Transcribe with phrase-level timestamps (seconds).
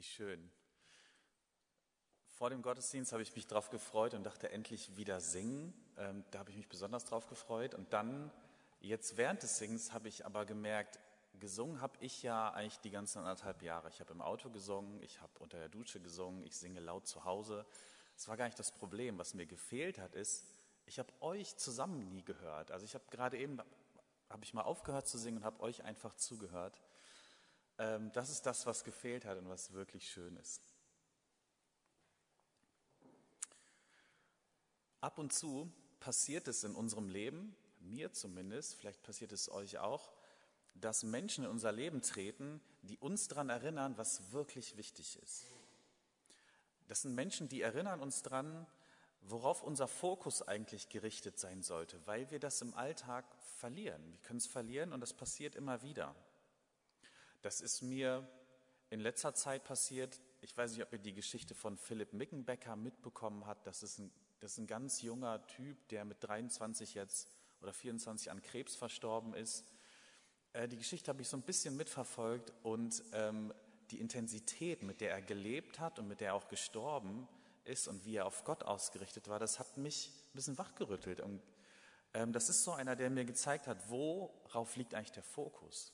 [0.00, 0.50] Wie schön.
[2.24, 5.74] Vor dem Gottesdienst habe ich mich darauf gefreut und dachte, endlich wieder singen.
[5.98, 7.74] Ähm, da habe ich mich besonders darauf gefreut.
[7.74, 8.32] Und dann,
[8.80, 10.98] jetzt während des Singens, habe ich aber gemerkt,
[11.38, 13.90] gesungen habe ich ja eigentlich die ganzen anderthalb Jahre.
[13.90, 17.26] Ich habe im Auto gesungen, ich habe unter der Dusche gesungen, ich singe laut zu
[17.26, 17.66] Hause.
[18.14, 19.18] Das war gar nicht das Problem.
[19.18, 20.46] Was mir gefehlt hat, ist,
[20.86, 22.70] ich habe euch zusammen nie gehört.
[22.70, 23.58] Also ich habe gerade eben,
[24.30, 26.80] habe ich mal aufgehört zu singen und habe euch einfach zugehört.
[27.80, 30.60] Ähm, das ist das, was gefehlt hat und was wirklich schön ist.
[35.00, 40.12] Ab und zu passiert es in unserem Leben, mir zumindest, vielleicht passiert es euch auch,
[40.74, 45.46] dass Menschen in unser Leben treten, die uns daran erinnern, was wirklich wichtig ist.
[46.86, 48.66] Das sind Menschen, die erinnern uns daran,
[49.22, 53.24] worauf unser Fokus eigentlich gerichtet sein sollte, weil wir das im Alltag
[53.56, 54.12] verlieren.
[54.12, 56.14] Wir können es verlieren und das passiert immer wieder.
[57.42, 58.28] Das ist mir
[58.90, 60.20] in letzter Zeit passiert.
[60.42, 63.66] Ich weiß nicht, ob ihr die Geschichte von Philipp Mickenbecker mitbekommen habt.
[63.66, 67.28] Das ist ein, das ist ein ganz junger Typ, der mit 23 jetzt
[67.62, 69.64] oder 24 an Krebs verstorben ist.
[70.52, 73.54] Äh, die Geschichte habe ich so ein bisschen mitverfolgt und ähm,
[73.90, 77.26] die Intensität, mit der er gelebt hat und mit der er auch gestorben
[77.64, 81.20] ist und wie er auf Gott ausgerichtet war, das hat mich ein bisschen wachgerüttelt.
[81.20, 81.42] Und
[82.12, 85.92] ähm, das ist so einer, der mir gezeigt hat, worauf liegt eigentlich der Fokus.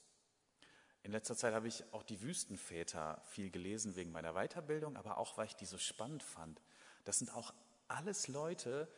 [1.07, 5.39] In letzter Zeit habe ich auch die Wüstenväter viel gelesen wegen meiner Weiterbildung, aber auch,
[5.39, 6.61] weil ich die so spannend fand.
[7.05, 7.55] Das sind auch
[7.87, 8.89] alles Leute,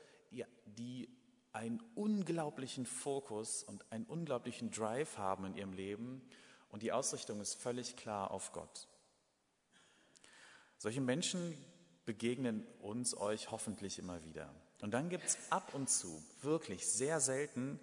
[0.65, 1.07] die
[1.53, 6.27] einen unglaublichen Fokus und einen unglaublichen Drive haben in ihrem Leben
[6.71, 8.89] und die Ausrichtung ist völlig klar auf Gott.
[10.79, 11.63] Solche Menschen
[12.07, 14.55] begegnen uns, euch hoffentlich immer wieder.
[14.81, 17.79] Und dann gibt es ab und zu, wirklich sehr selten,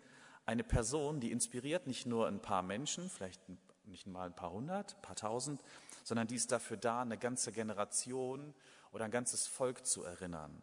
[0.48, 4.52] eine Person, die inspiriert nicht nur ein paar Menschen, vielleicht ein nicht mal ein paar
[4.52, 5.62] hundert, ein paar tausend,
[6.04, 8.54] sondern die ist dafür da, eine ganze Generation
[8.92, 10.62] oder ein ganzes Volk zu erinnern.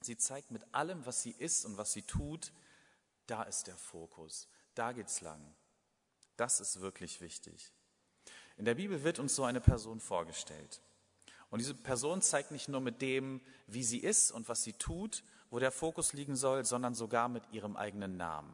[0.00, 2.52] Sie zeigt mit allem, was sie ist und was sie tut,
[3.26, 5.40] da ist der Fokus, da geht's lang.
[6.36, 7.72] Das ist wirklich wichtig.
[8.56, 10.80] In der Bibel wird uns so eine Person vorgestellt.
[11.50, 15.22] Und diese Person zeigt nicht nur mit dem, wie sie ist und was sie tut,
[15.50, 18.52] wo der Fokus liegen soll, sondern sogar mit ihrem eigenen Namen.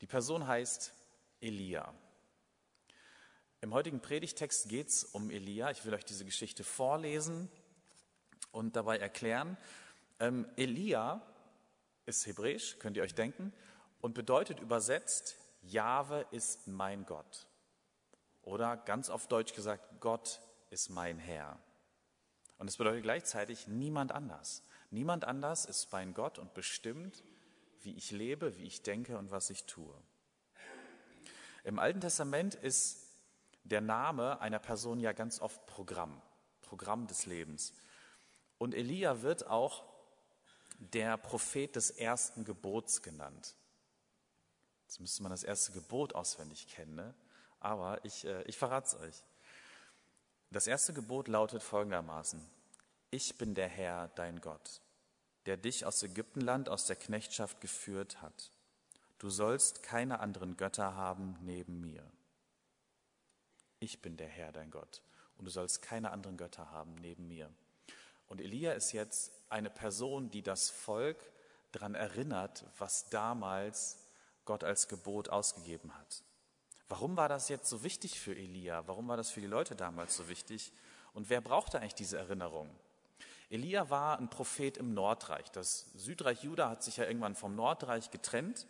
[0.00, 0.92] Die Person heißt
[1.40, 1.94] Elia.
[3.60, 5.70] Im heutigen Predigtext geht es um Elia.
[5.70, 7.50] Ich will euch diese Geschichte vorlesen
[8.52, 9.56] und dabei erklären.
[10.20, 11.22] Ähm, Elia
[12.06, 13.52] ist hebräisch, könnt ihr euch denken,
[14.00, 17.46] und bedeutet übersetzt, Jahwe ist mein Gott.
[18.42, 21.58] Oder ganz auf Deutsch gesagt, Gott ist mein Herr.
[22.58, 24.62] Und es bedeutet gleichzeitig niemand anders.
[24.90, 27.22] Niemand anders ist mein Gott und bestimmt,
[27.82, 29.94] wie ich lebe, wie ich denke und was ich tue.
[31.68, 32.96] Im Alten Testament ist
[33.62, 36.22] der Name einer Person ja ganz oft Programm,
[36.62, 37.74] Programm des Lebens.
[38.56, 39.84] Und Elia wird auch
[40.78, 43.54] der Prophet des ersten Gebots genannt.
[44.86, 47.14] Jetzt müsste man das erste Gebot auswendig kennen, ne?
[47.60, 49.24] aber ich, äh, ich verrate es euch.
[50.50, 52.40] Das erste Gebot lautet folgendermaßen,
[53.10, 54.80] ich bin der Herr, dein Gott,
[55.44, 58.52] der dich aus Ägyptenland, aus der Knechtschaft geführt hat.
[59.18, 62.08] Du sollst keine anderen Götter haben neben mir.
[63.80, 65.02] Ich bin der Herr, dein Gott,
[65.36, 67.50] und du sollst keine anderen Götter haben neben mir.
[68.28, 71.18] Und Elia ist jetzt eine Person, die das Volk
[71.72, 73.98] daran erinnert, was damals
[74.44, 76.22] Gott als Gebot ausgegeben hat.
[76.88, 78.86] Warum war das jetzt so wichtig für Elia?
[78.86, 80.72] Warum war das für die Leute damals so wichtig?
[81.12, 82.70] Und wer brauchte eigentlich diese Erinnerung?
[83.50, 85.50] Elia war ein Prophet im Nordreich.
[85.50, 88.66] Das Südreich Juda hat sich ja irgendwann vom Nordreich getrennt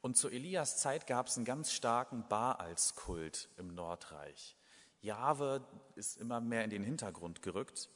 [0.00, 4.56] und zu Elias Zeit gab es einen ganz starken Baalskult im Nordreich.
[5.00, 5.64] Jahwe
[5.94, 7.88] ist immer mehr in den Hintergrund gerückt.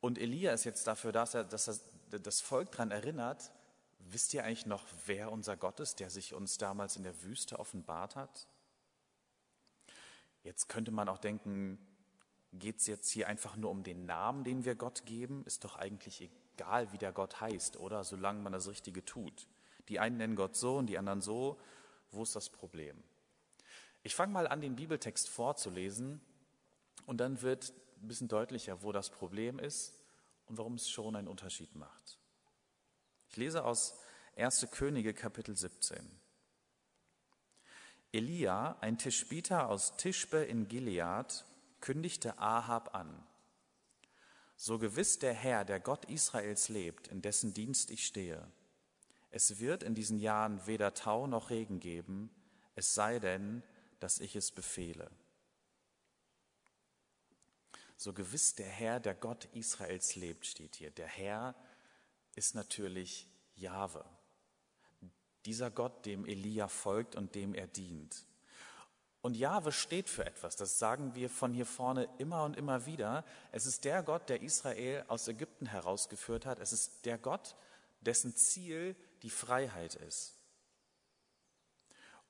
[0.00, 3.52] Und Elia ist jetzt dafür, dass er, dass er das Volk daran erinnert,
[4.00, 7.58] wisst ihr eigentlich noch, wer unser Gott ist, der sich uns damals in der Wüste
[7.58, 8.46] offenbart hat?
[10.42, 11.78] Jetzt könnte man auch denken,
[12.52, 15.44] geht es jetzt hier einfach nur um den Namen, den wir Gott geben?
[15.46, 18.02] Ist doch eigentlich egal, wie der Gott heißt, oder?
[18.02, 19.46] Solange man das Richtige tut.
[19.88, 21.58] Die einen nennen Gott so und die anderen so.
[22.10, 23.02] Wo ist das Problem?
[24.02, 26.20] Ich fange mal an, den Bibeltext vorzulesen
[27.06, 29.94] und dann wird ein bisschen deutlicher, wo das Problem ist
[30.46, 32.18] und warum es schon einen Unterschied macht.
[33.28, 33.98] Ich lese aus
[34.36, 34.68] 1.
[34.72, 35.98] Könige Kapitel 17.
[38.12, 41.44] Elia, ein Tischbiter aus Tischbe in Gilead,
[41.80, 43.26] kündigte Ahab an.
[44.56, 48.46] So gewiss der Herr, der Gott Israels lebt, in dessen Dienst ich stehe,
[49.32, 52.30] es wird in diesen Jahren weder Tau noch Regen geben,
[52.76, 53.62] es sei denn,
[53.98, 55.10] dass ich es befehle.
[58.02, 60.90] so gewiss der Herr, der Gott Israels lebt, steht hier.
[60.90, 61.54] Der Herr
[62.34, 64.04] ist natürlich Jahwe.
[65.44, 68.26] Dieser Gott, dem Elia folgt und dem er dient.
[69.20, 73.24] Und Jahwe steht für etwas, das sagen wir von hier vorne immer und immer wieder.
[73.52, 76.58] Es ist der Gott, der Israel aus Ägypten herausgeführt hat.
[76.58, 77.54] Es ist der Gott,
[78.00, 80.34] dessen Ziel die Freiheit ist.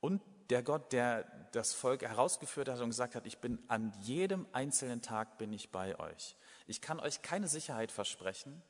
[0.00, 4.46] Und der Gott, der das Volk herausgeführt hat und gesagt hat, ich bin an jedem
[4.52, 6.36] einzelnen Tag bin ich bei euch.
[6.66, 8.62] Ich kann euch keine Sicherheit versprechen.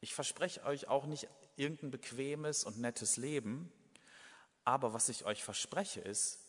[0.00, 3.72] Ich verspreche euch auch nicht irgendein bequemes und nettes Leben.
[4.64, 6.44] Aber was ich euch verspreche ist,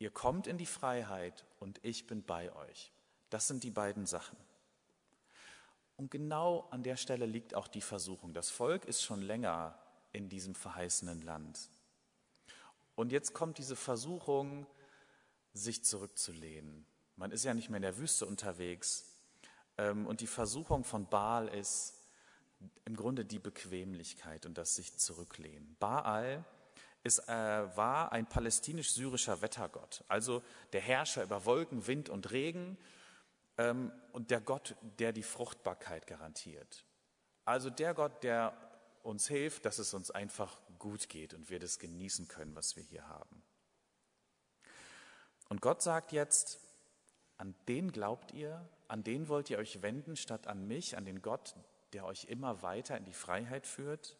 [0.00, 2.90] Ihr kommt in die Freiheit und ich bin bei euch.
[3.28, 4.36] Das sind die beiden Sachen.
[5.98, 8.32] Und genau an der Stelle liegt auch die Versuchung.
[8.32, 9.78] Das Volk ist schon länger
[10.12, 11.70] in diesem verheißenen Land.
[12.94, 14.66] Und jetzt kommt diese Versuchung,
[15.52, 16.86] sich zurückzulehnen.
[17.16, 19.16] Man ist ja nicht mehr in der Wüste unterwegs.
[19.78, 21.94] Ähm, und die Versuchung von Baal ist
[22.84, 25.76] im Grunde die Bequemlichkeit und das sich zurücklehnen.
[25.80, 26.44] Baal
[27.02, 30.42] ist, äh, war ein palästinisch-syrischer Wettergott, also
[30.72, 32.76] der Herrscher über Wolken, Wind und Regen
[33.56, 36.84] ähm, und der Gott, der die Fruchtbarkeit garantiert.
[37.46, 38.52] Also der Gott, der
[39.02, 42.82] uns hilft, dass es uns einfach gut geht und wir das genießen können, was wir
[42.82, 43.42] hier haben.
[45.48, 46.60] Und Gott sagt jetzt,
[47.38, 51.22] an den glaubt ihr, an den wollt ihr euch wenden, statt an mich, an den
[51.22, 51.54] Gott,
[51.92, 54.16] der euch immer weiter in die Freiheit führt?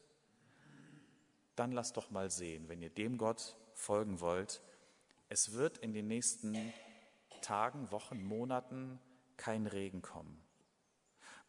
[1.60, 4.62] dann lasst doch mal sehen, wenn ihr dem Gott folgen wollt,
[5.28, 6.72] es wird in den nächsten
[7.42, 8.98] Tagen, Wochen, Monaten
[9.36, 10.42] kein Regen kommen.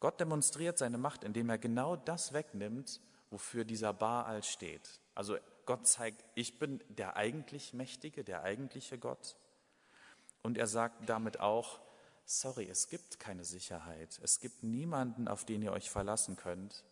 [0.01, 2.99] Gott demonstriert seine Macht, indem er genau das wegnimmt,
[3.31, 4.99] wofür dieser Baal steht.
[5.15, 9.35] Also Gott zeigt, ich bin der eigentlich Mächtige, der eigentliche Gott.
[10.43, 11.79] Und er sagt damit auch,
[12.25, 14.19] sorry, es gibt keine Sicherheit.
[14.21, 16.83] Es gibt niemanden, auf den ihr euch verlassen könnt,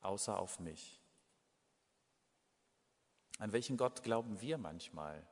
[0.00, 1.00] außer auf mich.
[3.38, 5.26] An welchen Gott glauben wir manchmal?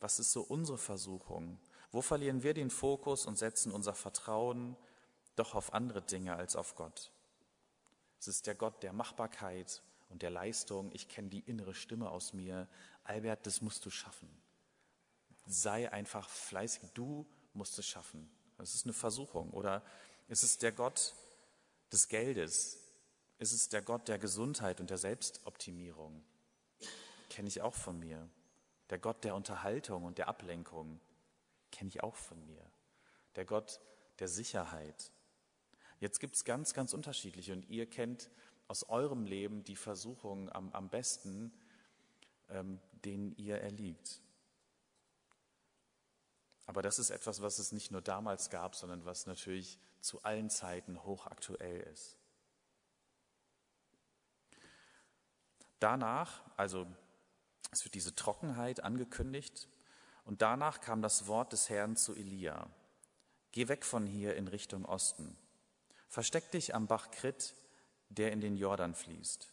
[0.00, 1.58] Was ist so unsere Versuchung?
[1.90, 4.76] Wo verlieren wir den Fokus und setzen unser Vertrauen
[5.36, 7.10] doch auf andere Dinge als auf Gott?
[8.18, 10.90] Es ist der Gott der Machbarkeit und der Leistung.
[10.92, 12.68] Ich kenne die innere Stimme aus mir.
[13.04, 14.28] Albert, das musst du schaffen.
[15.46, 16.90] Sei einfach fleißig.
[16.94, 18.30] Du musst es schaffen.
[18.56, 19.50] Das ist eine Versuchung.
[19.50, 19.84] Oder
[20.28, 21.14] ist es der Gott
[21.92, 22.78] des Geldes?
[23.38, 26.24] Ist es der Gott der Gesundheit und der Selbstoptimierung?
[27.34, 28.28] kenne ich auch von mir.
[28.90, 31.00] Der Gott der Unterhaltung und der Ablenkung
[31.72, 32.64] kenne ich auch von mir.
[33.34, 33.80] Der Gott
[34.20, 35.10] der Sicherheit.
[36.04, 38.28] Jetzt gibt es ganz, ganz unterschiedliche und ihr kennt
[38.68, 41.50] aus eurem Leben die Versuchungen am, am besten,
[42.50, 44.20] ähm, denen ihr erliegt.
[46.66, 50.50] Aber das ist etwas, was es nicht nur damals gab, sondern was natürlich zu allen
[50.50, 52.18] Zeiten hochaktuell ist.
[55.78, 56.86] Danach, also
[57.70, 59.70] es wird diese Trockenheit angekündigt.
[60.26, 62.68] Und danach kam das Wort des Herrn zu Elia.
[63.52, 65.38] Geh weg von hier in Richtung Osten.
[66.14, 67.56] Versteck dich am Bach Krit,
[68.08, 69.52] der in den Jordan fließt.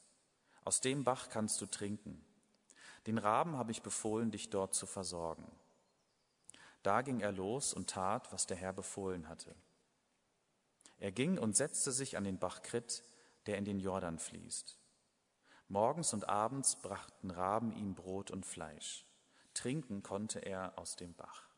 [0.64, 2.24] Aus dem Bach kannst du trinken.
[3.08, 5.52] Den Raben habe ich befohlen, dich dort zu versorgen.
[6.84, 9.56] Da ging er los und tat, was der Herr befohlen hatte.
[11.00, 13.04] Er ging und setzte sich an den Bach Krit,
[13.48, 14.78] der in den Jordan fließt.
[15.68, 19.04] Morgens und abends brachten Raben ihm Brot und Fleisch.
[19.56, 21.50] Trinken konnte er aus dem Bach.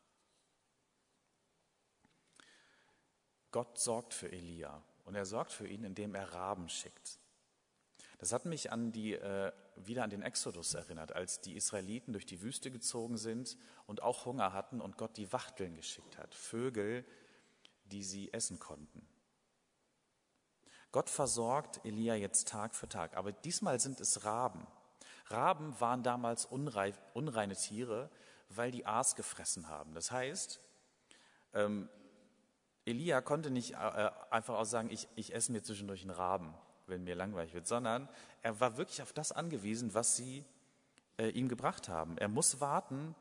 [3.50, 7.18] Gott sorgt für Elia und er sorgt für ihn, indem er Raben schickt.
[8.18, 12.26] Das hat mich an die, äh, wieder an den Exodus erinnert, als die Israeliten durch
[12.26, 13.56] die Wüste gezogen sind
[13.86, 17.04] und auch Hunger hatten und Gott die Wachteln geschickt hat, Vögel,
[17.84, 19.06] die sie essen konnten.
[20.92, 24.66] Gott versorgt Elia jetzt Tag für Tag, aber diesmal sind es Raben.
[25.26, 28.10] Raben waren damals unreine Tiere,
[28.48, 29.94] weil die Aas gefressen haben.
[29.94, 30.60] Das heißt,
[31.52, 31.88] ähm,
[32.86, 36.54] Elia konnte nicht äh, einfach auch sagen, ich, ich esse mir zwischendurch einen Raben,
[36.86, 38.08] wenn mir langweilig wird, sondern
[38.42, 40.44] er war wirklich auf das angewiesen, was sie
[41.18, 42.18] äh, ihm gebracht haben.
[42.18, 43.14] Er muss warten,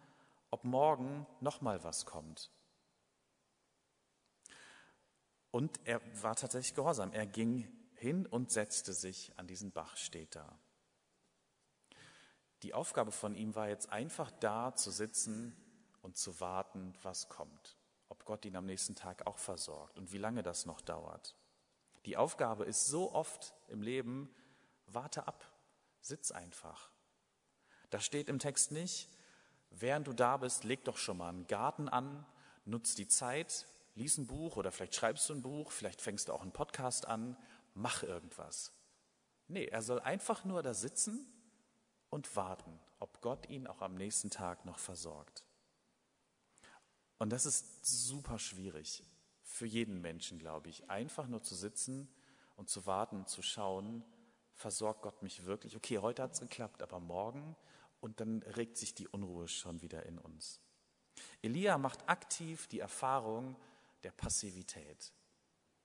[0.52, 2.52] ob morgen nochmal was kommt.
[5.52, 7.14] Und er war tatsächlich gehorsam.
[7.14, 10.60] Er ging hin und setzte sich an diesen Bach, steht da.
[12.64, 15.56] Die Aufgabe von ihm war jetzt einfach da zu sitzen
[16.02, 17.78] und zu warten, was kommt.
[18.26, 21.36] Gott ihn am nächsten Tag auch versorgt und wie lange das noch dauert.
[22.06, 24.34] Die Aufgabe ist so oft im Leben,
[24.88, 25.46] warte ab,
[26.02, 26.92] sitz einfach.
[27.90, 29.10] Da steht im Text nicht,
[29.70, 32.26] während du da bist, leg doch schon mal einen Garten an,
[32.66, 36.34] nutz die Zeit, lies ein Buch oder vielleicht schreibst du ein Buch, vielleicht fängst du
[36.34, 37.38] auch einen Podcast an,
[37.74, 38.72] mach irgendwas.
[39.48, 41.28] Nee, er soll einfach nur da sitzen
[42.10, 45.44] und warten, ob Gott ihn auch am nächsten Tag noch versorgt.
[47.24, 49.02] Und das ist super schwierig
[49.44, 52.14] für jeden Menschen, glaube ich, einfach nur zu sitzen
[52.58, 54.04] und zu warten, zu schauen,
[54.56, 55.78] versorgt Gott mich wirklich?
[55.78, 57.56] Okay, heute hat es geklappt, aber morgen
[58.02, 60.60] und dann regt sich die Unruhe schon wieder in uns.
[61.42, 63.56] Elia macht aktiv die Erfahrung
[64.04, 65.14] der Passivität.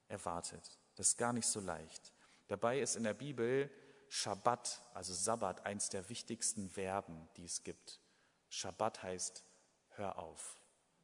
[0.08, 0.76] Er wartet.
[0.96, 2.12] Das ist gar nicht so leicht.
[2.48, 3.70] Dabei ist in der Bibel
[4.08, 8.00] Schabbat, also Sabbat, eins der wichtigsten Verben, die es gibt.
[8.48, 9.44] Schabbat heißt,
[9.90, 10.57] hör auf,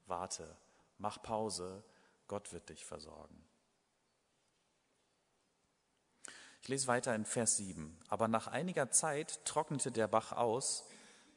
[0.07, 0.57] warte,
[0.99, 1.83] mach Pause,
[2.29, 3.45] Gott wird dich versorgen.
[6.63, 7.95] Ich lese weiter in Vers 7.
[8.09, 10.87] Aber nach einiger Zeit trocknete der Bach aus,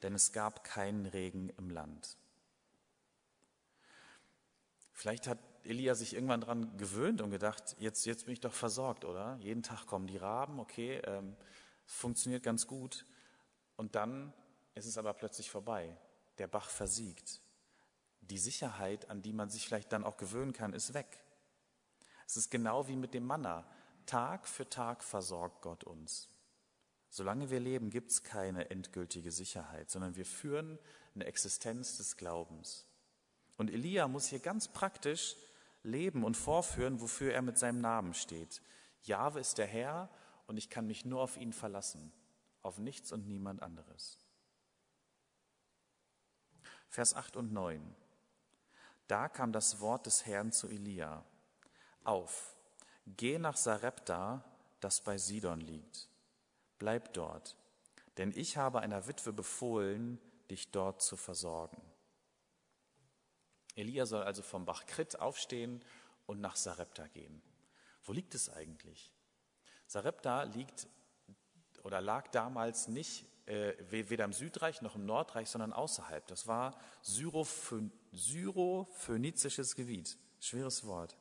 [0.01, 2.15] denn es gab keinen Regen im Land.
[4.93, 9.03] Vielleicht hat Elia sich irgendwann daran gewöhnt und gedacht, jetzt, jetzt bin ich doch versorgt,
[9.03, 9.35] oder?
[9.41, 11.35] Jeden Tag kommen die Raben, okay, ähm,
[11.85, 13.05] funktioniert ganz gut.
[13.75, 14.33] Und dann
[14.75, 15.95] ist es aber plötzlich vorbei.
[16.37, 17.41] Der Bach versiegt.
[18.29, 21.19] Die Sicherheit, an die man sich vielleicht dann auch gewöhnen kann, ist weg.
[22.25, 23.65] Es ist genau wie mit dem Manna.
[24.05, 26.29] Tag für Tag versorgt Gott uns.
[27.09, 30.77] Solange wir leben, gibt es keine endgültige Sicherheit, sondern wir führen
[31.15, 32.85] eine Existenz des Glaubens.
[33.55, 35.35] Und Elia muss hier ganz praktisch
[35.83, 38.61] leben und vorführen, wofür er mit seinem Namen steht.
[39.03, 40.09] Jahwe ist der Herr
[40.47, 42.11] und ich kann mich nur auf ihn verlassen,
[42.61, 44.19] auf nichts und niemand anderes.
[46.89, 47.95] Vers 8 und 9.
[49.07, 51.23] Da kam das Wort des Herrn zu Elia.
[52.03, 52.57] Auf,
[53.15, 54.43] Geh nach Sarepta,
[54.81, 56.09] das bei Sidon liegt.
[56.77, 57.55] Bleib dort,
[58.17, 60.19] denn ich habe einer Witwe befohlen,
[60.51, 61.81] dich dort zu versorgen.
[63.75, 65.83] Elia soll also vom Bach Krit aufstehen
[66.25, 67.41] und nach Sarepta gehen.
[68.03, 69.13] Wo liegt es eigentlich?
[69.85, 70.87] Sarepta liegt
[71.83, 76.25] oder lag damals nicht äh, weder im Südreich noch im Nordreich, sondern außerhalb.
[76.27, 80.17] Das war syrophönizisches Gebiet.
[80.39, 81.17] Schweres Wort.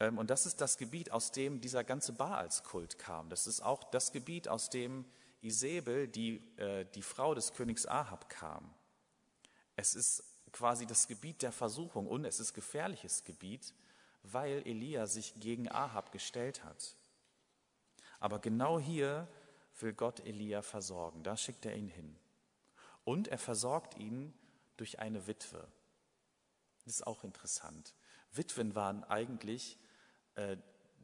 [0.00, 3.28] Ähm, und das ist das Gebiet, aus dem dieser ganze Baalskult kam.
[3.30, 5.04] Das ist auch das Gebiet, aus dem
[5.40, 8.74] Isabel, die, äh, die Frau des Königs Ahab, kam.
[9.76, 13.74] Es ist quasi das Gebiet der Versuchung und es ist gefährliches Gebiet,
[14.24, 16.96] weil Elia sich gegen Ahab gestellt hat.
[18.18, 19.28] Aber genau hier
[19.82, 21.22] will Gott Elia versorgen.
[21.22, 22.16] Da schickt er ihn hin.
[23.04, 24.34] Und er versorgt ihn
[24.76, 25.66] durch eine Witwe.
[26.84, 27.94] Das ist auch interessant.
[28.32, 29.78] Witwen waren eigentlich
[30.34, 30.56] äh,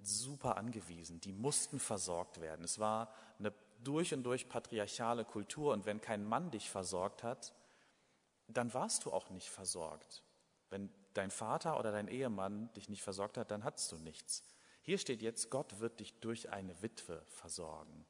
[0.02, 1.20] super angewiesen.
[1.20, 2.64] Die mussten versorgt werden.
[2.64, 3.52] Es war eine
[3.82, 7.54] durch und durch patriarchale Kultur und wenn kein Mann dich versorgt hat,
[8.48, 10.22] dann warst du auch nicht versorgt.
[10.70, 14.42] Wenn dein Vater oder dein Ehemann dich nicht versorgt hat, dann hattest du nichts.
[14.82, 18.04] Hier steht jetzt, Gott wird dich durch eine Witwe versorgen.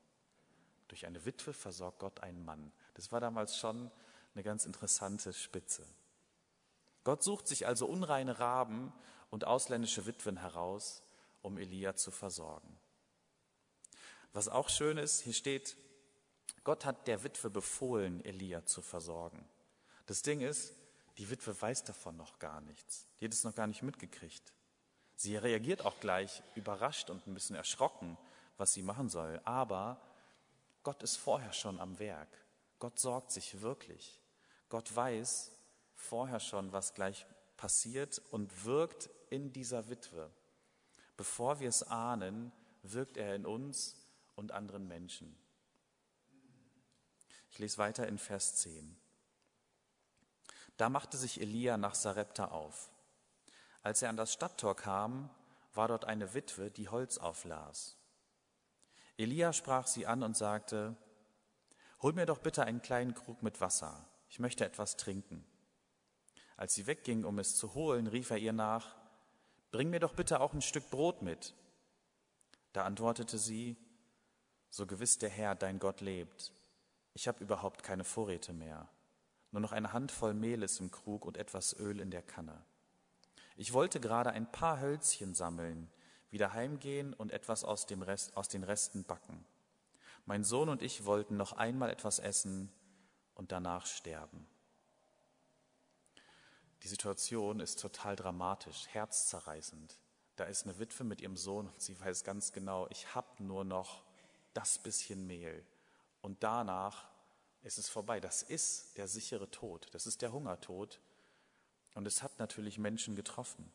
[0.88, 2.72] Durch eine Witwe versorgt Gott einen Mann.
[2.94, 3.90] Das war damals schon
[4.34, 5.84] eine ganz interessante Spitze.
[7.04, 8.92] Gott sucht sich also unreine Raben
[9.30, 11.02] und ausländische Witwen heraus,
[11.42, 12.78] um Elia zu versorgen.
[14.32, 15.76] Was auch schön ist, hier steht,
[16.64, 19.46] Gott hat der Witwe befohlen, Elia zu versorgen.
[20.06, 20.74] Das Ding ist,
[21.18, 23.06] die Witwe weiß davon noch gar nichts.
[23.20, 24.52] Die hat es noch gar nicht mitgekriegt.
[25.14, 28.18] Sie reagiert auch gleich überrascht und ein bisschen erschrocken,
[28.56, 29.40] was sie machen soll.
[29.44, 30.00] Aber
[30.84, 32.28] Gott ist vorher schon am Werk.
[32.78, 34.20] Gott sorgt sich wirklich.
[34.68, 35.50] Gott weiß
[35.94, 37.26] vorher schon, was gleich
[37.56, 40.30] passiert und wirkt in dieser Witwe.
[41.16, 43.96] Bevor wir es ahnen, wirkt er in uns
[44.36, 45.34] und anderen Menschen.
[47.50, 48.96] Ich lese weiter in Vers 10.
[50.76, 52.90] Da machte sich Elia nach Sarepta auf.
[53.82, 55.30] Als er an das Stadttor kam,
[55.72, 57.96] war dort eine Witwe, die Holz auflas.
[59.16, 60.96] Elia sprach sie an und sagte,
[62.02, 65.44] Hol mir doch bitte einen kleinen Krug mit Wasser, ich möchte etwas trinken.
[66.56, 68.96] Als sie wegging, um es zu holen, rief er ihr nach,
[69.70, 71.54] Bring mir doch bitte auch ein Stück Brot mit.
[72.72, 73.76] Da antwortete sie,
[74.70, 76.52] So gewiss der Herr, dein Gott lebt,
[77.12, 78.88] ich habe überhaupt keine Vorräte mehr,
[79.52, 82.64] nur noch eine Handvoll Mehl ist im Krug und etwas Öl in der Kanne.
[83.56, 85.88] Ich wollte gerade ein paar Hölzchen sammeln,
[86.34, 89.46] wieder heimgehen und etwas aus, dem Rest, aus den Resten backen.
[90.26, 92.72] Mein Sohn und ich wollten noch einmal etwas essen
[93.34, 94.44] und danach sterben.
[96.82, 99.96] Die Situation ist total dramatisch, herzzerreißend.
[100.34, 103.64] Da ist eine Witwe mit ihrem Sohn und sie weiß ganz genau, ich habe nur
[103.64, 104.02] noch
[104.54, 105.64] das bisschen Mehl.
[106.20, 107.08] Und danach
[107.62, 108.18] ist es vorbei.
[108.18, 109.86] Das ist der sichere Tod.
[109.92, 111.00] Das ist der Hungertod.
[111.94, 113.70] Und es hat natürlich Menschen getroffen.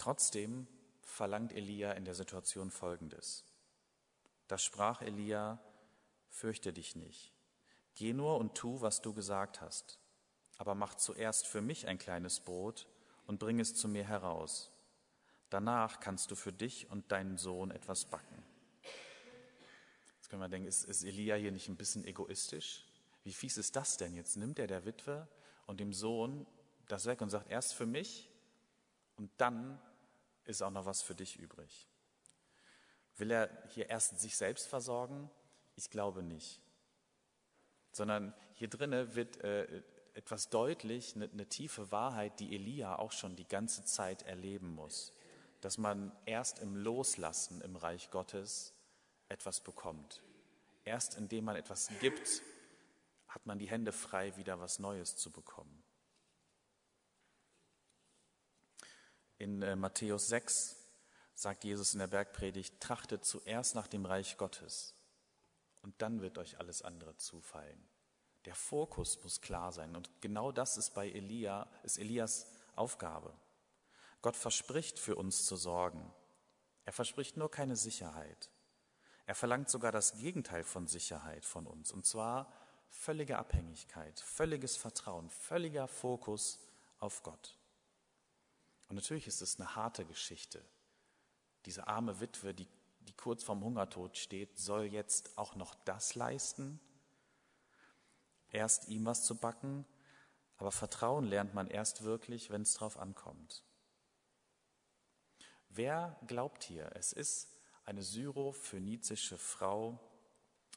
[0.00, 0.66] Trotzdem
[1.02, 3.44] verlangt Elia in der Situation Folgendes.
[4.48, 5.60] Da sprach Elia,
[6.30, 7.34] fürchte dich nicht.
[7.96, 10.00] Geh nur und tu, was du gesagt hast.
[10.56, 12.88] Aber mach zuerst für mich ein kleines Brot
[13.26, 14.72] und bring es zu mir heraus.
[15.50, 18.42] Danach kannst du für dich und deinen Sohn etwas backen.
[20.16, 22.86] Jetzt können wir denken, ist, ist Elia hier nicht ein bisschen egoistisch?
[23.22, 24.14] Wie fies ist das denn?
[24.14, 25.28] Jetzt nimmt er der Witwe
[25.66, 26.46] und dem Sohn
[26.88, 28.30] das weg und sagt, erst für mich
[29.16, 29.78] und dann
[30.50, 31.88] ist auch noch was für dich übrig.
[33.16, 35.30] Will er hier erst sich selbst versorgen?
[35.76, 36.60] Ich glaube nicht.
[37.92, 39.82] Sondern hier drinnen wird äh,
[40.14, 45.12] etwas deutlich, eine, eine tiefe Wahrheit, die Elia auch schon die ganze Zeit erleben muss.
[45.60, 48.74] Dass man erst im Loslassen im Reich Gottes
[49.28, 50.22] etwas bekommt.
[50.84, 52.42] Erst indem man etwas gibt,
[53.28, 55.84] hat man die Hände frei, wieder was Neues zu bekommen.
[59.40, 60.76] In äh, Matthäus 6
[61.34, 64.94] sagt Jesus in der Bergpredigt, trachtet zuerst nach dem Reich Gottes
[65.80, 67.88] und dann wird euch alles andere zufallen.
[68.44, 73.32] Der Fokus muss klar sein und genau das ist bei Elia, ist Elias Aufgabe.
[74.20, 76.12] Gott verspricht für uns zu sorgen.
[76.84, 78.50] Er verspricht nur keine Sicherheit.
[79.24, 82.52] Er verlangt sogar das Gegenteil von Sicherheit von uns, und zwar
[82.90, 86.58] völlige Abhängigkeit, völliges Vertrauen, völliger Fokus
[86.98, 87.56] auf Gott.
[88.90, 90.60] Und natürlich ist es eine harte Geschichte.
[91.64, 92.66] Diese arme Witwe, die,
[92.98, 96.80] die kurz vorm Hungertod steht, soll jetzt auch noch das leisten?
[98.48, 99.86] Erst ihm was zu backen,
[100.56, 103.62] aber Vertrauen lernt man erst wirklich, wenn es drauf ankommt.
[105.68, 107.48] Wer glaubt hier, es ist
[107.84, 110.00] eine syrophönizische Frau,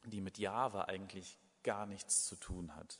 [0.06, 3.00] die mit Jahwe eigentlich gar nichts zu tun hat?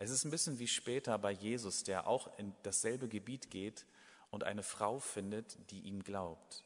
[0.00, 3.84] Es ist ein bisschen wie später bei Jesus, der auch in dasselbe Gebiet geht
[4.30, 6.64] und eine Frau findet, die ihm glaubt.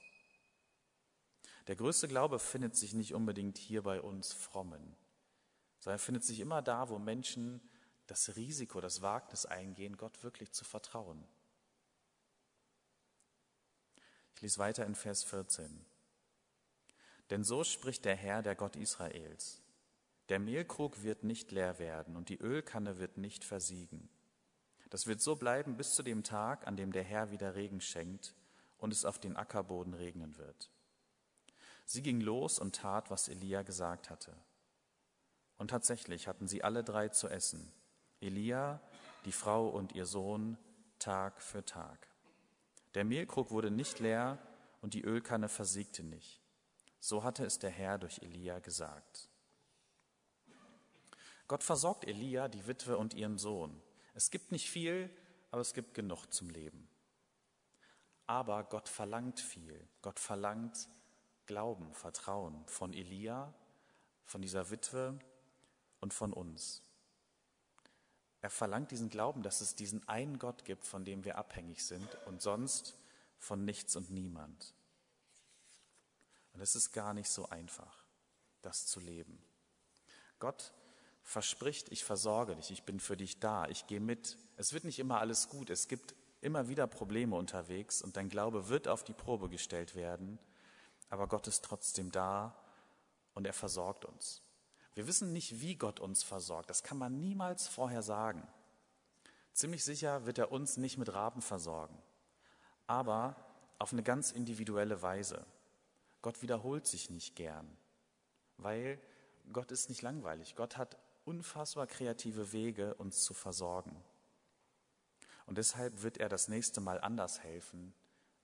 [1.67, 4.97] Der größte Glaube findet sich nicht unbedingt hier bei uns Frommen,
[5.79, 7.63] sondern findet sich immer da, wo Menschen
[8.07, 11.27] das Risiko, das Wagnis eingehen, Gott wirklich zu vertrauen.
[14.35, 15.87] Ich lese weiter in Vers 14.
[17.31, 19.62] Denn so spricht der Herr, der Gott Israels.
[20.29, 24.09] Der Mehlkrug wird nicht leer werden und die Ölkanne wird nicht versiegen.
[24.91, 28.35] Das wird so bleiben bis zu dem Tag, an dem der Herr wieder Regen schenkt
[28.79, 30.71] und es auf den Ackerboden regnen wird.
[31.87, 34.37] Sie ging los und tat, was Elia gesagt hatte.
[35.59, 37.73] Und tatsächlich hatten sie alle drei zu essen.
[38.21, 38.81] Elia,
[39.25, 40.59] die Frau und ihr Sohn,
[40.99, 42.09] Tag für Tag.
[42.95, 44.39] Der Mehlkrug wurde nicht leer
[44.81, 46.41] und die Ölkanne versiegte nicht.
[47.01, 49.29] So hatte es der Herr durch Elia gesagt.
[51.53, 53.79] Gott versorgt Elia, die Witwe und ihren Sohn.
[54.15, 55.15] Es gibt nicht viel,
[55.51, 56.89] aber es gibt genug zum Leben.
[58.27, 59.87] Aber Gott verlangt viel.
[60.01, 60.89] Gott verlangt
[61.45, 63.53] Glauben, Vertrauen von Elia,
[64.25, 65.19] von dieser Witwe
[66.01, 66.81] und von uns.
[68.41, 72.09] Er verlangt diesen Glauben, dass es diesen einen Gott gibt, von dem wir abhängig sind
[72.25, 72.97] und sonst
[73.37, 74.73] von nichts und niemand.
[76.55, 78.07] Und es ist gar nicht so einfach,
[78.63, 79.39] das zu leben.
[80.39, 80.73] Gott
[81.23, 84.37] verspricht, ich versorge dich, ich bin für dich da, ich gehe mit.
[84.57, 88.69] Es wird nicht immer alles gut, es gibt immer wieder Probleme unterwegs und dein Glaube
[88.69, 90.39] wird auf die Probe gestellt werden,
[91.09, 92.57] aber Gott ist trotzdem da
[93.35, 94.43] und er versorgt uns.
[94.95, 98.47] Wir wissen nicht, wie Gott uns versorgt, das kann man niemals vorher sagen.
[99.53, 101.97] Ziemlich sicher wird er uns nicht mit Raben versorgen,
[102.87, 103.37] aber
[103.79, 105.47] auf eine ganz individuelle Weise.
[106.21, 107.77] Gott wiederholt sich nicht gern,
[108.57, 109.01] weil
[109.53, 110.55] Gott ist nicht langweilig.
[110.57, 114.03] Gott hat unfassbar kreative Wege, uns zu versorgen.
[115.47, 117.95] Und deshalb wird er das nächste Mal anders helfen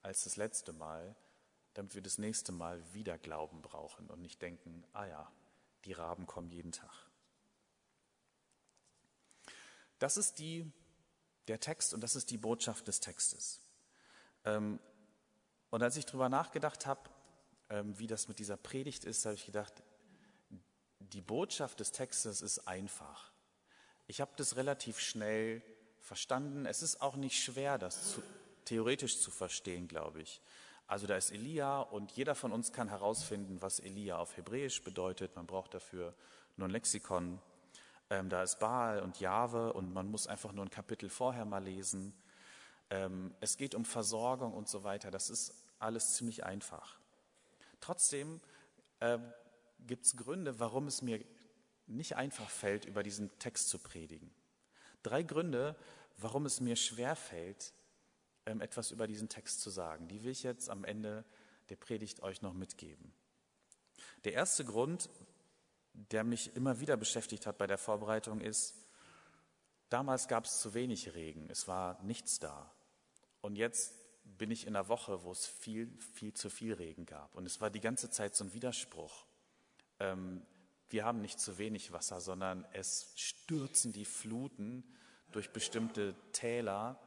[0.02, 1.16] als das letzte Mal,
[1.74, 5.32] damit wir das nächste Mal wieder Glauben brauchen und nicht denken, ah ja,
[5.84, 7.08] die Raben kommen jeden Tag.
[9.98, 10.70] Das ist die,
[11.48, 13.60] der Text und das ist die Botschaft des Textes.
[14.44, 14.78] Ähm,
[15.70, 17.10] und als ich darüber nachgedacht habe,
[17.68, 19.82] ähm, wie das mit dieser Predigt ist, habe ich gedacht,
[21.12, 23.30] die Botschaft des Textes ist einfach.
[24.06, 25.62] Ich habe das relativ schnell
[26.00, 26.66] verstanden.
[26.66, 28.22] Es ist auch nicht schwer, das zu,
[28.64, 30.40] theoretisch zu verstehen, glaube ich.
[30.86, 35.36] Also da ist Elia und jeder von uns kann herausfinden, was Elia auf Hebräisch bedeutet.
[35.36, 36.14] Man braucht dafür
[36.56, 37.38] nur ein Lexikon.
[38.10, 41.62] Ähm, da ist Baal und Jahwe und man muss einfach nur ein Kapitel vorher mal
[41.62, 42.14] lesen.
[42.88, 45.10] Ähm, es geht um Versorgung und so weiter.
[45.10, 46.98] Das ist alles ziemlich einfach.
[47.80, 48.40] Trotzdem
[49.00, 49.18] äh,
[49.86, 51.24] gibt es Gründe, warum es mir
[51.86, 54.30] nicht einfach fällt, über diesen Text zu predigen.
[55.02, 55.76] Drei Gründe,
[56.18, 57.72] warum es mir schwer fällt,
[58.46, 60.08] ähm, etwas über diesen Text zu sagen.
[60.08, 61.24] Die will ich jetzt am Ende
[61.68, 63.12] der Predigt euch noch mitgeben.
[64.24, 65.08] Der erste Grund,
[65.92, 68.74] der mich immer wieder beschäftigt hat bei der Vorbereitung, ist,
[69.88, 72.72] damals gab es zu wenig Regen, es war nichts da.
[73.40, 77.34] Und jetzt bin ich in einer Woche, wo es viel, viel zu viel Regen gab.
[77.34, 79.26] Und es war die ganze Zeit so ein Widerspruch.
[80.00, 80.46] Ähm,
[80.90, 84.84] wir haben nicht zu wenig Wasser, sondern es stürzen die Fluten
[85.32, 87.00] durch bestimmte Täler.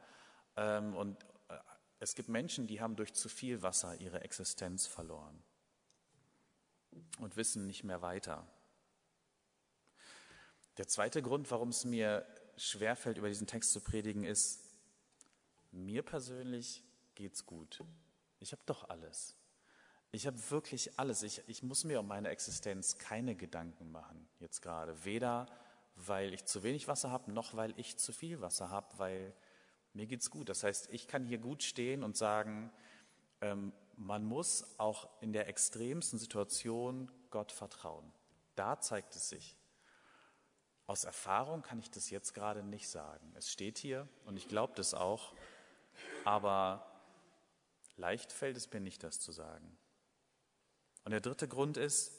[0.56, 1.58] Ähm, und äh,
[1.98, 5.42] es gibt Menschen, die haben durch zu viel Wasser ihre Existenz verloren
[7.18, 8.46] und wissen nicht mehr weiter.
[10.78, 12.26] Der zweite Grund, warum es mir
[12.56, 14.60] schwerfällt, über diesen Text zu predigen, ist,
[15.70, 17.82] mir persönlich geht's gut.
[18.38, 19.36] Ich habe doch alles.
[20.12, 21.22] Ich habe wirklich alles.
[21.22, 25.04] Ich, ich muss mir um meine Existenz keine Gedanken machen, jetzt gerade.
[25.04, 25.46] Weder
[25.96, 29.34] weil ich zu wenig Wasser habe, noch weil ich zu viel Wasser habe, weil
[29.92, 30.48] mir geht's gut.
[30.48, 32.72] Das heißt, ich kann hier gut stehen und sagen,
[33.40, 38.12] ähm, man muss auch in der extremsten Situation Gott vertrauen.
[38.54, 39.56] Da zeigt es sich.
[40.86, 43.32] Aus Erfahrung kann ich das jetzt gerade nicht sagen.
[43.36, 45.34] Es steht hier und ich glaube das auch,
[46.24, 46.86] aber
[47.96, 49.76] leicht fällt es mir nicht, das zu sagen.
[51.04, 52.12] Und der dritte Grund ist,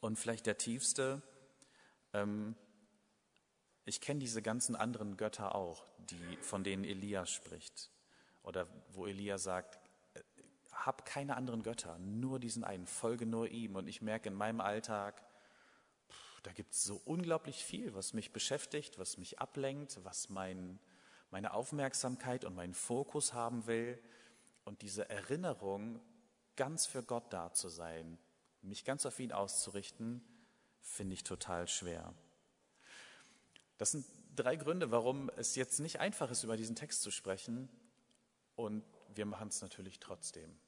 [0.00, 1.22] und vielleicht der tiefste,
[2.12, 2.54] ähm,
[3.84, 7.90] ich kenne diese ganzen anderen Götter auch, die, von denen Elia spricht.
[8.42, 9.78] Oder wo Elia sagt,
[10.14, 10.20] äh,
[10.72, 13.76] hab keine anderen Götter, nur diesen einen, folge nur ihm.
[13.76, 15.22] Und ich merke in meinem Alltag,
[16.42, 20.78] da gibt es so unglaublich viel, was mich beschäftigt, was mich ablenkt, was mein,
[21.30, 24.00] meine Aufmerksamkeit und meinen Fokus haben will.
[24.64, 26.00] Und diese Erinnerung,
[26.58, 28.18] ganz für Gott da zu sein,
[28.60, 30.20] mich ganz auf ihn auszurichten,
[30.80, 32.12] finde ich total schwer.
[33.78, 37.68] Das sind drei Gründe, warum es jetzt nicht einfach ist, über diesen Text zu sprechen.
[38.56, 40.58] Und wir machen es natürlich trotzdem,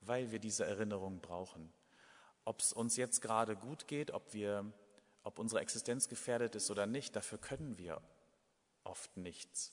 [0.00, 1.70] weil wir diese Erinnerung brauchen.
[2.46, 4.72] Ob es uns jetzt gerade gut geht, ob, wir,
[5.24, 8.00] ob unsere Existenz gefährdet ist oder nicht, dafür können wir
[8.82, 9.72] oft nichts.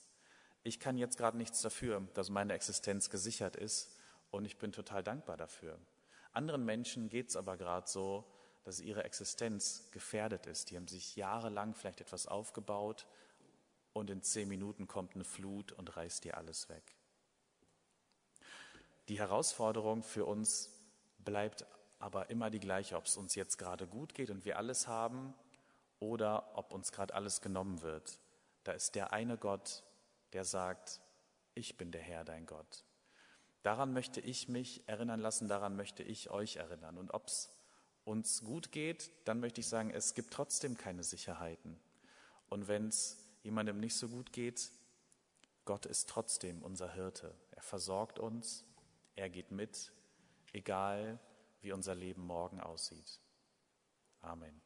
[0.64, 3.96] Ich kann jetzt gerade nichts dafür, dass meine Existenz gesichert ist
[4.32, 5.78] und ich bin total dankbar dafür.
[6.32, 8.24] Anderen Menschen geht es aber gerade so,
[8.64, 10.70] dass ihre Existenz gefährdet ist.
[10.70, 13.06] Die haben sich jahrelang vielleicht etwas aufgebaut
[13.92, 16.96] und in zehn Minuten kommt eine Flut und reißt dir alles weg.
[19.08, 20.70] Die Herausforderung für uns
[21.18, 21.66] bleibt
[21.98, 25.34] aber immer die gleiche, ob es uns jetzt gerade gut geht und wir alles haben
[25.98, 28.18] oder ob uns gerade alles genommen wird.
[28.64, 29.84] Da ist der eine Gott,
[30.32, 31.00] der sagt,
[31.54, 32.84] ich bin der Herr, dein Gott.
[33.62, 36.98] Daran möchte ich mich erinnern lassen, daran möchte ich euch erinnern.
[36.98, 37.50] Und ob es
[38.04, 41.78] uns gut geht, dann möchte ich sagen, es gibt trotzdem keine Sicherheiten.
[42.48, 44.70] Und wenn es jemandem nicht so gut geht,
[45.64, 47.34] Gott ist trotzdem unser Hirte.
[47.52, 48.64] Er versorgt uns,
[49.14, 49.92] er geht mit,
[50.52, 51.20] egal
[51.60, 53.20] wie unser Leben morgen aussieht.
[54.20, 54.60] Amen.